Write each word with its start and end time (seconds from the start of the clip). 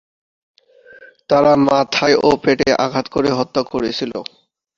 তারা 1.29 1.51
মাথায় 1.67 2.15
ও 2.23 2.29
পেটে 2.43 2.69
আঘাত 2.85 3.05
করে 3.15 3.29
হত্যা 3.37 3.61
করেছিল। 3.71 4.11